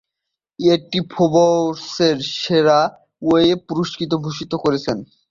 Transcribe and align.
এটি 0.59 0.99
ফোর্বসের 1.11 2.17
সেরা 2.35 2.79
ওয়েব 3.21 3.59
পুরস্কারে 3.67 4.15
ভূষিত 4.23 4.51
হয়েছে। 4.63 4.91